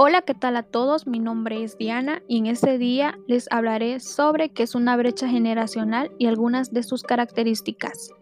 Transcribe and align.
Hola, 0.00 0.22
¿qué 0.22 0.32
tal 0.32 0.56
a 0.56 0.62
todos? 0.62 1.08
Mi 1.08 1.18
nombre 1.18 1.64
es 1.64 1.76
Diana 1.76 2.22
y 2.28 2.38
en 2.38 2.46
este 2.46 2.78
día 2.78 3.18
les 3.26 3.50
hablaré 3.50 3.98
sobre 3.98 4.50
qué 4.50 4.62
es 4.62 4.76
una 4.76 4.96
brecha 4.96 5.26
generacional 5.28 6.12
y 6.18 6.26
algunas 6.26 6.72
de 6.72 6.84
sus 6.84 7.02
características. 7.02 8.12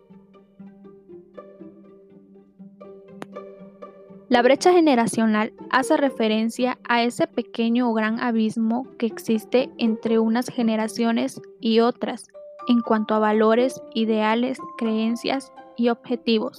La 4.31 4.41
brecha 4.41 4.73
generacional 4.73 5.53
hace 5.69 5.99
referencia 5.99 6.79
a 6.89 7.03
ese 7.03 7.27
pequeño 7.27 7.91
o 7.91 7.93
gran 7.93 8.21
abismo 8.21 8.89
que 8.97 9.05
existe 9.05 9.69
entre 9.77 10.19
unas 10.19 10.49
generaciones 10.49 11.43
y 11.61 11.81
otras 11.81 12.29
en 12.69 12.81
cuanto 12.81 13.13
a 13.13 13.19
valores, 13.19 13.83
ideales, 13.93 14.57
creencias 14.79 15.53
y 15.77 15.91
objetivos. 15.91 16.59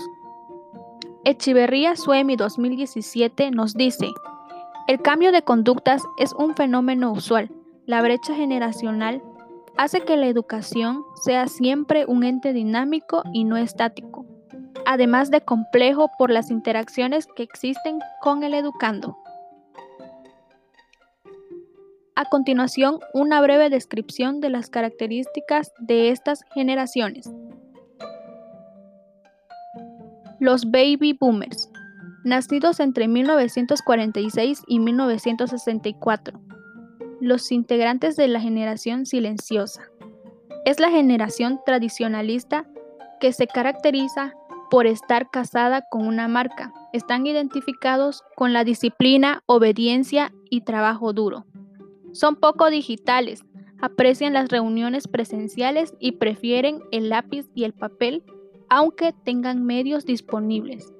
Echeverría 1.25 1.95
Suemi 1.95 2.35
2017 2.35 3.49
nos 3.49 3.73
dice, 3.73 4.11
el 4.87 5.01
cambio 5.01 5.33
de 5.33 5.41
conductas 5.41 6.01
es 6.17 6.33
un 6.33 6.55
fenómeno 6.55 7.11
usual. 7.11 7.51
La 7.85 8.01
brecha 8.01 8.33
generacional 8.33 9.21
hace 9.77 10.01
que 10.01 10.15
la 10.15 10.27
educación 10.27 11.03
sea 11.21 11.47
siempre 11.47 12.05
un 12.05 12.23
ente 12.23 12.53
dinámico 12.53 13.21
y 13.33 13.43
no 13.43 13.57
estático, 13.57 14.25
además 14.85 15.29
de 15.29 15.41
complejo 15.41 16.09
por 16.17 16.31
las 16.31 16.49
interacciones 16.49 17.27
que 17.35 17.43
existen 17.43 17.99
con 18.21 18.43
el 18.43 18.53
educando. 18.53 19.17
A 22.15 22.25
continuación, 22.25 22.99
una 23.13 23.41
breve 23.41 23.69
descripción 23.69 24.39
de 24.39 24.49
las 24.49 24.69
características 24.69 25.71
de 25.79 26.09
estas 26.09 26.43
generaciones. 26.53 27.29
Los 30.39 30.71
baby 30.71 31.13
boomers, 31.13 31.69
nacidos 32.27 32.79
entre 32.79 33.07
1946 33.07 34.61
y 34.67 34.79
1964. 34.79 36.39
Los 37.21 37.51
integrantes 37.51 38.15
de 38.15 38.27
la 38.27 38.41
generación 38.41 39.05
silenciosa. 39.05 39.83
Es 40.65 40.79
la 40.79 40.91
generación 40.91 41.59
tradicionalista 41.65 42.67
que 43.19 43.31
se 43.31 43.47
caracteriza 43.47 44.33
por 44.69 44.85
estar 44.85 45.29
casada 45.29 45.83
con 45.89 46.05
una 46.05 46.27
marca. 46.27 46.73
Están 46.91 47.25
identificados 47.25 48.21
con 48.35 48.51
la 48.51 48.65
disciplina, 48.65 49.41
obediencia 49.45 50.33
y 50.49 50.61
trabajo 50.61 51.13
duro. 51.13 51.45
Son 52.11 52.35
poco 52.35 52.69
digitales, 52.69 53.45
aprecian 53.81 54.33
las 54.33 54.49
reuniones 54.49 55.07
presenciales 55.07 55.93
y 55.99 56.13
prefieren 56.13 56.81
el 56.91 57.09
lápiz 57.09 57.45
y 57.55 57.63
el 57.63 57.73
papel 57.73 58.23
aunque 58.69 59.13
tengan 59.23 59.65
medios 59.65 60.05
disponibles. 60.05 60.91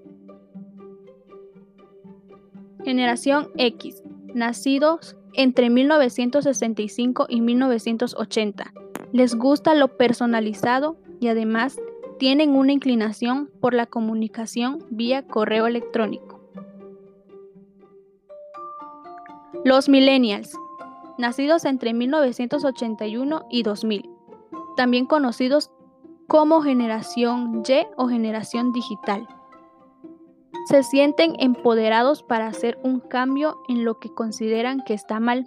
Generación 2.87 3.49
X, 3.57 4.01
nacidos 4.33 5.17
entre 5.33 5.69
1965 5.69 7.25
y 7.27 7.41
1980. 7.41 8.73
Les 9.11 9.35
gusta 9.35 9.75
lo 9.75 9.97
personalizado 9.97 10.95
y 11.19 11.27
además 11.27 11.81
tienen 12.17 12.55
una 12.55 12.71
inclinación 12.71 13.49
por 13.59 13.73
la 13.73 13.87
comunicación 13.87 14.85
vía 14.89 15.27
correo 15.27 15.67
electrónico. 15.67 16.39
Los 19.65 19.89
millennials, 19.89 20.57
nacidos 21.17 21.65
entre 21.65 21.93
1981 21.93 23.47
y 23.51 23.63
2000, 23.63 24.09
también 24.77 25.07
conocidos 25.07 25.71
como 26.27 26.61
generación 26.61 27.63
Y 27.67 27.85
o 27.97 28.07
generación 28.07 28.71
digital. 28.71 29.27
Se 30.69 30.83
sienten 30.83 31.35
empoderados 31.39 32.23
para 32.23 32.47
hacer 32.47 32.77
un 32.83 32.99
cambio 32.99 33.55
en 33.69 33.85
lo 33.85 33.99
que 33.99 34.13
consideran 34.13 34.81
que 34.81 34.93
está 34.93 35.21
mal. 35.21 35.45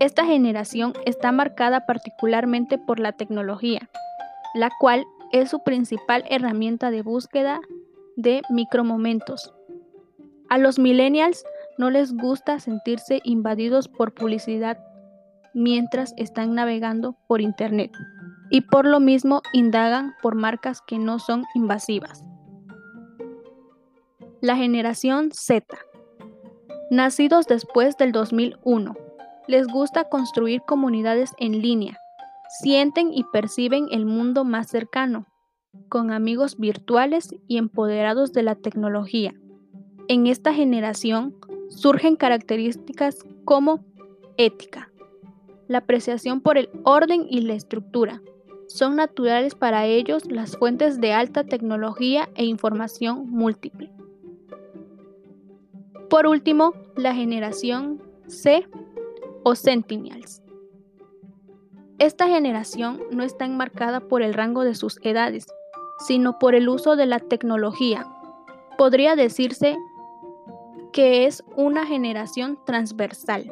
Esta 0.00 0.24
generación 0.24 0.94
está 1.04 1.32
marcada 1.32 1.84
particularmente 1.84 2.78
por 2.78 2.98
la 2.98 3.12
tecnología, 3.12 3.90
la 4.54 4.70
cual 4.80 5.04
es 5.32 5.50
su 5.50 5.62
principal 5.62 6.24
herramienta 6.30 6.90
de 6.90 7.02
búsqueda 7.02 7.60
de 8.16 8.40
micromomentos. 8.48 9.52
A 10.48 10.56
los 10.56 10.78
millennials 10.78 11.44
no 11.76 11.90
les 11.90 12.14
gusta 12.14 12.58
sentirse 12.58 13.20
invadidos 13.24 13.88
por 13.88 14.14
publicidad 14.14 14.78
mientras 15.52 16.14
están 16.16 16.54
navegando 16.54 17.18
por 17.26 17.42
Internet 17.42 17.92
y 18.50 18.62
por 18.62 18.86
lo 18.86 18.98
mismo 18.98 19.42
indagan 19.52 20.14
por 20.22 20.36
marcas 20.36 20.80
que 20.80 20.98
no 20.98 21.18
son 21.18 21.44
invasivas. 21.54 22.24
La 24.42 24.56
generación 24.56 25.30
Z. 25.30 25.64
Nacidos 26.90 27.46
después 27.46 27.96
del 27.96 28.10
2001, 28.10 28.96
les 29.46 29.68
gusta 29.68 30.08
construir 30.08 30.62
comunidades 30.62 31.30
en 31.38 31.62
línea, 31.62 31.96
sienten 32.60 33.14
y 33.14 33.22
perciben 33.32 33.86
el 33.92 34.04
mundo 34.04 34.42
más 34.42 34.68
cercano, 34.68 35.28
con 35.88 36.10
amigos 36.10 36.58
virtuales 36.58 37.32
y 37.46 37.56
empoderados 37.56 38.32
de 38.32 38.42
la 38.42 38.56
tecnología. 38.56 39.32
En 40.08 40.26
esta 40.26 40.52
generación 40.52 41.36
surgen 41.68 42.16
características 42.16 43.24
como 43.44 43.84
ética, 44.38 44.90
la 45.68 45.78
apreciación 45.78 46.40
por 46.40 46.58
el 46.58 46.68
orden 46.82 47.28
y 47.30 47.42
la 47.42 47.54
estructura, 47.54 48.20
son 48.66 48.96
naturales 48.96 49.54
para 49.54 49.86
ellos 49.86 50.24
las 50.28 50.56
fuentes 50.56 51.00
de 51.00 51.12
alta 51.12 51.44
tecnología 51.44 52.28
e 52.34 52.44
información 52.44 53.30
múltiple. 53.30 54.01
Por 56.12 56.26
último, 56.26 56.74
la 56.94 57.14
generación 57.14 58.02
C 58.26 58.68
o 59.44 59.54
Centennials. 59.54 60.42
Esta 61.98 62.28
generación 62.28 63.00
no 63.10 63.22
está 63.22 63.46
enmarcada 63.46 64.00
por 64.00 64.20
el 64.20 64.34
rango 64.34 64.62
de 64.62 64.74
sus 64.74 65.00
edades, 65.04 65.46
sino 66.00 66.38
por 66.38 66.54
el 66.54 66.68
uso 66.68 66.96
de 66.96 67.06
la 67.06 67.18
tecnología. 67.18 68.06
Podría 68.76 69.16
decirse 69.16 69.78
que 70.92 71.24
es 71.24 71.42
una 71.56 71.86
generación 71.86 72.58
transversal. 72.66 73.50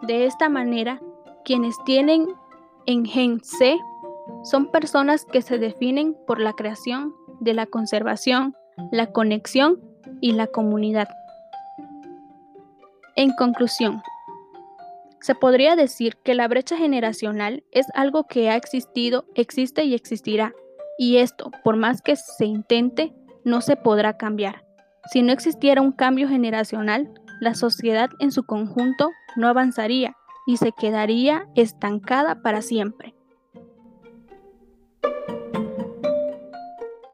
De 0.00 0.24
esta 0.24 0.48
manera, 0.48 0.98
quienes 1.44 1.76
tienen 1.84 2.26
en 2.86 3.04
Gen 3.04 3.44
C 3.44 3.78
son 4.44 4.70
personas 4.70 5.26
que 5.26 5.42
se 5.42 5.58
definen 5.58 6.16
por 6.26 6.40
la 6.40 6.54
creación 6.54 7.14
de 7.40 7.52
la 7.52 7.66
conservación, 7.66 8.56
la 8.90 9.12
conexión 9.12 9.78
y 10.22 10.32
la 10.32 10.46
comunidad. 10.46 11.08
En 13.16 13.30
conclusión, 13.30 14.02
se 15.20 15.34
podría 15.34 15.76
decir 15.76 16.16
que 16.24 16.34
la 16.34 16.48
brecha 16.48 16.76
generacional 16.76 17.62
es 17.70 17.86
algo 17.94 18.24
que 18.24 18.50
ha 18.50 18.56
existido, 18.56 19.24
existe 19.34 19.84
y 19.84 19.94
existirá, 19.94 20.52
y 20.98 21.18
esto, 21.18 21.50
por 21.62 21.76
más 21.76 22.02
que 22.02 22.16
se 22.16 22.44
intente, 22.44 23.14
no 23.44 23.60
se 23.60 23.76
podrá 23.76 24.16
cambiar. 24.16 24.64
Si 25.12 25.22
no 25.22 25.32
existiera 25.32 25.80
un 25.80 25.92
cambio 25.92 26.28
generacional, 26.28 27.12
la 27.40 27.54
sociedad 27.54 28.10
en 28.18 28.32
su 28.32 28.44
conjunto 28.44 29.10
no 29.36 29.48
avanzaría 29.48 30.16
y 30.46 30.56
se 30.56 30.72
quedaría 30.72 31.46
estancada 31.54 32.42
para 32.42 32.62
siempre. 32.62 33.14